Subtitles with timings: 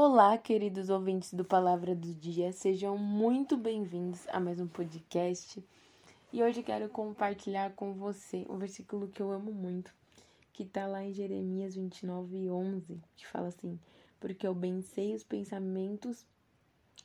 [0.00, 5.60] Olá, queridos ouvintes do Palavra do Dia, sejam muito bem-vindos a mais um podcast.
[6.32, 9.92] E hoje quero compartilhar com você um versículo que eu amo muito,
[10.52, 13.76] que está lá em Jeremias 29, 11, que fala assim:
[14.20, 16.24] Porque eu bem sei os pensamentos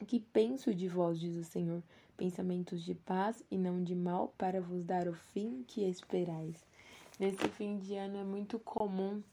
[0.05, 1.81] que penso de vós, diz o Senhor,
[2.15, 6.63] pensamentos de paz e não de mal, para vos dar o fim que esperais.
[7.19, 9.23] Nesse fim de ano é muito comum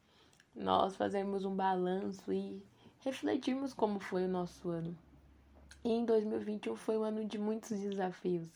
[0.57, 2.63] nós fazermos um balanço e
[3.01, 4.97] refletirmos como foi o nosso ano.
[5.83, 8.49] E em 2021 foi um ano de muitos desafios.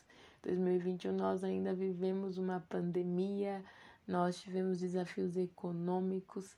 [0.43, 3.65] 2021 nós ainda vivemos uma pandemia,
[4.07, 6.55] nós tivemos desafios econômicos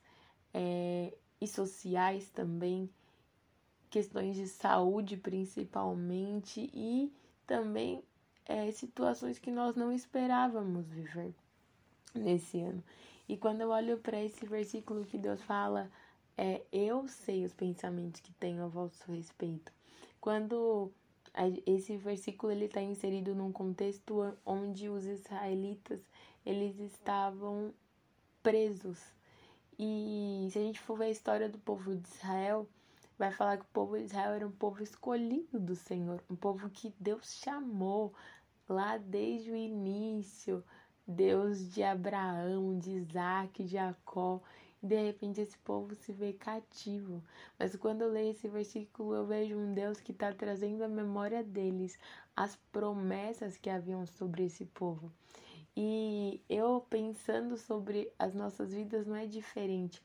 [0.53, 2.89] é, e sociais também,
[3.89, 7.13] questões de saúde principalmente e
[7.45, 8.03] também
[8.45, 11.33] é, situações que nós não esperávamos viver
[12.13, 12.83] nesse ano.
[13.29, 15.89] E quando eu olho para esse versículo que Deus fala
[16.37, 19.71] é eu sei os pensamentos que tenho a vosso respeito.
[20.21, 20.91] Quando
[21.65, 25.99] esse versículo ele está inserido num contexto onde os israelitas
[26.45, 27.73] eles estavam
[28.41, 28.99] presos.
[29.77, 32.67] E se a gente for ver a história do povo de Israel
[33.17, 36.69] vai falar que o povo de Israel era um povo escolhido do Senhor um povo
[36.69, 38.13] que Deus chamou
[38.69, 40.63] lá desde o início.
[41.09, 44.41] Deus de Abraão de Isaac de Jacó
[44.81, 47.23] de repente esse povo se vê cativo.
[47.57, 51.43] Mas quando eu leio esse versículo, eu vejo um Deus que está trazendo à memória
[51.43, 51.97] deles
[52.35, 55.11] as promessas que haviam sobre esse povo.
[55.75, 60.01] E eu pensando sobre as nossas vidas não é diferente.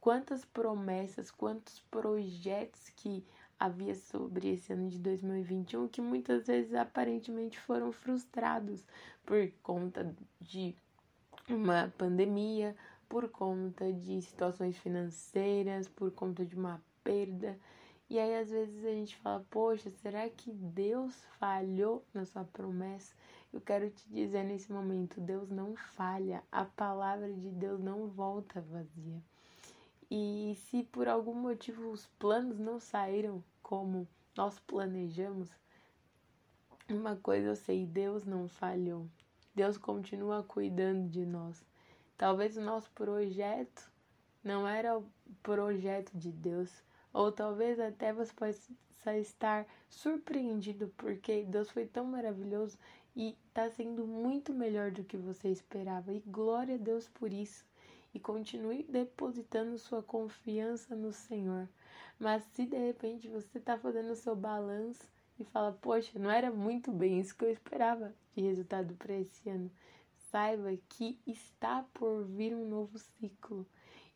[0.00, 3.24] Quantas promessas, quantos projetos que
[3.58, 8.86] havia sobre esse ano de 2021 que muitas vezes aparentemente foram frustrados
[9.24, 10.76] por conta de
[11.48, 12.76] uma pandemia,
[13.08, 17.58] por conta de situações financeiras, por conta de uma perda.
[18.08, 23.14] E aí às vezes a gente fala, poxa, será que Deus falhou na sua promessa?
[23.52, 28.60] Eu quero te dizer nesse momento, Deus não falha, a palavra de Deus não volta
[28.60, 29.22] vazia.
[30.10, 34.06] E se por algum motivo os planos não saíram como
[34.36, 35.50] nós planejamos,
[36.88, 39.08] uma coisa eu sei, Deus não falhou.
[39.52, 41.64] Deus continua cuidando de nós.
[42.16, 43.90] Talvez o nosso projeto
[44.42, 45.04] não era o
[45.42, 46.70] projeto de Deus,
[47.12, 48.72] ou talvez até você possa
[49.18, 52.78] estar surpreendido porque Deus foi tão maravilhoso
[53.14, 56.12] e está sendo muito melhor do que você esperava.
[56.12, 57.64] E glória a Deus por isso.
[58.12, 61.68] E continue depositando sua confiança no Senhor.
[62.18, 65.06] Mas se de repente você está fazendo o seu balanço
[65.38, 69.48] e fala, poxa, não era muito bem isso que eu esperava de resultado para esse
[69.48, 69.70] ano
[70.36, 73.66] saiba que está por vir um novo ciclo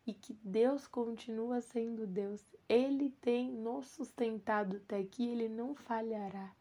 [0.06, 2.44] e que Deus continua sendo Deus.
[2.69, 6.54] Ele tem nos sustentado até aqui, ele não falhará.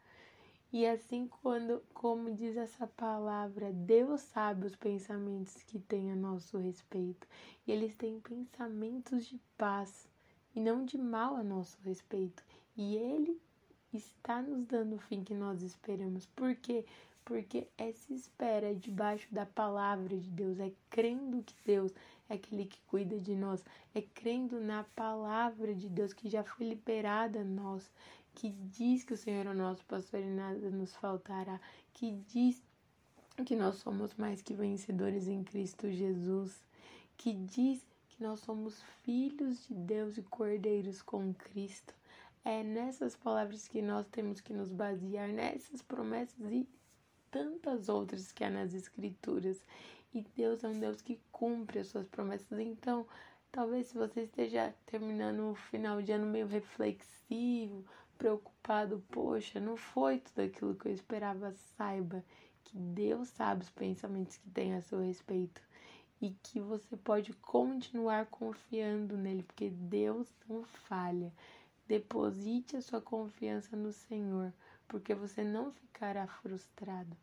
[0.72, 6.56] E assim quando, como diz essa palavra, Deus sabe os pensamentos que tem a nosso
[6.56, 7.28] respeito.
[7.66, 10.08] E eles têm pensamentos de paz
[10.54, 12.42] e não de mal a nosso respeito.
[12.74, 13.38] E ele
[13.92, 16.24] está nos dando o fim que nós esperamos.
[16.24, 16.54] Por
[17.24, 21.92] porque essa espera é debaixo da palavra de Deus, é crendo que Deus
[22.28, 23.64] é aquele que cuida de nós,
[23.94, 27.90] é crendo na palavra de Deus que já foi liberada a nós,
[28.34, 31.60] que diz que o Senhor é nosso pastor e nada nos faltará,
[31.92, 32.62] que diz
[33.44, 36.62] que nós somos mais que vencedores em Cristo Jesus,
[37.16, 41.94] que diz que nós somos filhos de Deus e cordeiros com Cristo.
[42.44, 46.66] É nessas palavras que nós temos que nos basear, nessas promessas e
[47.30, 49.64] tantas outras que há nas Escrituras.
[50.12, 52.58] E Deus é um Deus que cumpre as suas promessas.
[52.58, 53.06] Então,
[53.52, 57.84] talvez se você esteja terminando o final de ano meio reflexivo,
[58.18, 62.24] preocupado, poxa, não foi tudo aquilo que eu esperava, saiba
[62.64, 65.62] que Deus sabe os pensamentos que tem a seu respeito
[66.20, 71.32] e que você pode continuar confiando nele, porque Deus não falha.
[71.86, 74.52] Deposite a sua confiança no Senhor
[74.90, 77.16] porque você não ficará frustrado.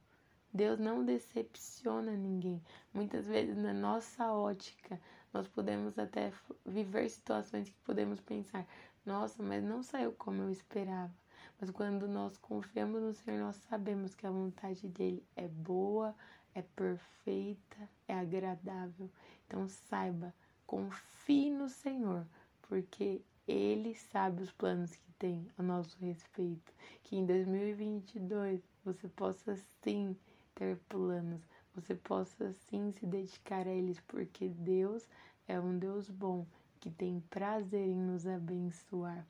[0.53, 2.63] Deus não decepciona ninguém.
[2.93, 4.99] Muitas vezes, na nossa ótica,
[5.33, 6.31] nós podemos até
[6.65, 8.65] viver situações que podemos pensar:
[9.05, 11.13] nossa, mas não saiu como eu esperava.
[11.59, 16.15] Mas quando nós confiamos no Senhor, nós sabemos que a vontade dele é boa,
[16.55, 19.11] é perfeita, é agradável.
[19.45, 20.33] Então saiba,
[20.65, 22.25] confie no Senhor,
[22.61, 26.73] porque ele sabe os planos que tem a nosso respeito.
[27.03, 30.15] Que em 2022 você possa sim
[30.53, 31.41] ter planos,
[31.73, 35.07] você possa sim se dedicar a eles, porque Deus
[35.47, 36.45] é um Deus bom
[36.79, 39.25] que tem prazer em nos abençoar.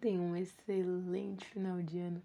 [0.00, 2.22] tenha um excelente final de ano,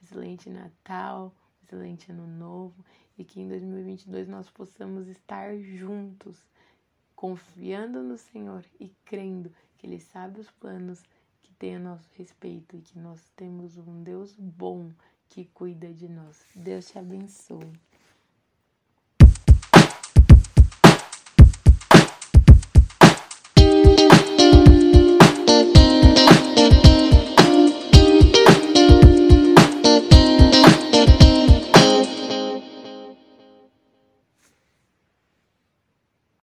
[0.00, 2.84] um excelente Natal, um excelente Ano Novo
[3.16, 6.44] e que em 2022 nós possamos estar juntos,
[7.24, 11.02] confiando no Senhor e crendo que Ele sabe os planos
[11.40, 14.92] que tem a nosso respeito e que nós temos um Deus bom
[15.30, 16.44] que cuida de nós.
[16.54, 17.72] Deus te abençoe.